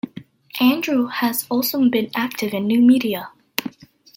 Andrew 0.59 1.05
has 1.05 1.45
also 1.47 1.87
been 1.87 2.09
active 2.15 2.55
in 2.55 2.65
new 2.65 2.81
media. 2.81 3.29